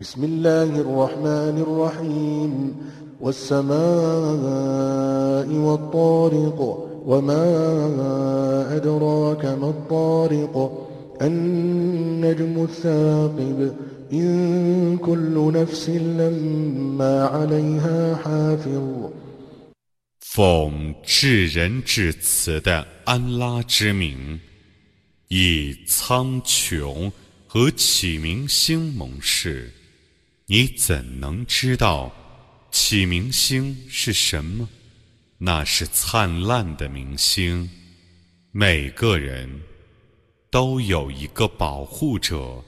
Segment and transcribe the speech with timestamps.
[0.00, 2.76] بسم الله الرحمن الرحيم
[3.20, 3.76] والسماء
[5.48, 6.60] والطارق
[7.06, 7.46] وما
[8.76, 10.54] أدراك ما الطارق
[11.22, 13.58] النجم الثاقب
[14.12, 19.10] إن كل نفس لما عليها حافظ
[20.20, 24.38] 奉至仁至慈的安拉之名，
[25.28, 27.10] 以苍穹
[27.46, 29.72] 和启明星盟誓，
[30.50, 32.12] 你怎能知道
[32.70, 34.68] 启明星是什么？
[35.38, 37.68] 那是灿烂的明星，
[38.52, 39.60] 每个人
[40.50, 42.62] 都有一个保护者。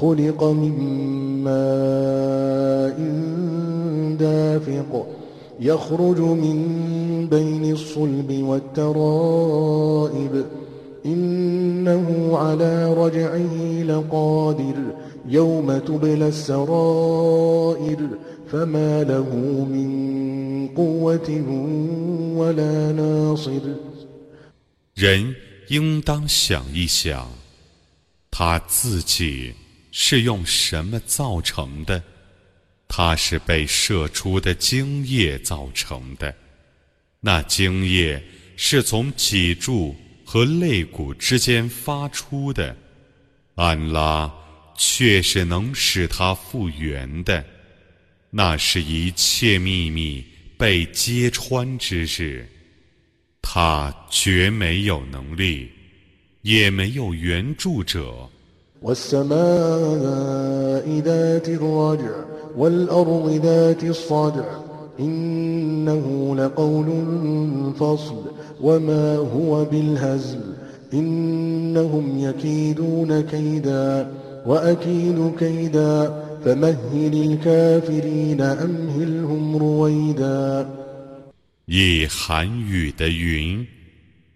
[0.00, 0.74] خلق من
[1.42, 2.98] ماء
[4.16, 4.92] دافق
[5.60, 6.56] يخرج من
[7.28, 10.34] بين الصلب والترائب
[11.06, 14.76] إنه على رجعه لقادر
[15.28, 18.00] يوم تبلى السرائر
[18.50, 21.28] فما له من قوة
[22.36, 23.60] ولا ناصر
[24.94, 25.34] 人
[25.68, 27.30] 应当想一想，
[28.30, 29.54] 他自己
[29.92, 32.02] 是用什么造成的？
[32.88, 36.34] 它是被射出的精液造成的。
[37.20, 38.22] 那精液
[38.56, 39.94] 是从脊柱
[40.25, 42.75] 和肋骨之间发出的。
[43.55, 44.31] 安拉
[44.75, 47.43] 却是能使它复原的。
[48.29, 50.25] 那是一切秘密
[50.57, 52.49] 被揭穿之日。
[53.45, 55.69] 他绝没有能力，
[56.41, 58.27] 也没有援助者。
[64.92, 66.88] والسماء ذات الرجع والأرض ذات الصدع إنه لقول
[67.74, 70.40] فصل وما هو بالهزل
[70.92, 74.12] إنهم يكيدون كيدا
[74.46, 80.68] وأكيد كيدا فمهل الكافرين أمهلهم رويدا
[81.70, 83.66] 以寒雨的云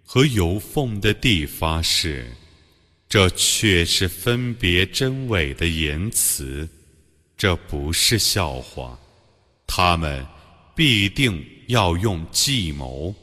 [0.04, 2.26] 和有缝的地发誓。
[3.08, 6.66] 这却是分别真伪的言辞，
[7.36, 8.98] 这不是笑话。
[9.66, 10.26] 他们
[10.77, 13.13] 必定要用计谋，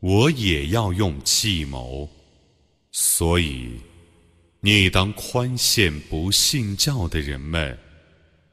[0.00, 2.08] 我也要用计谋。
[2.90, 3.68] 所以，
[4.60, 7.78] 你当宽限不信教的人们，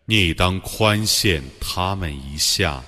[0.03, 2.83] 你当宽限他们一下。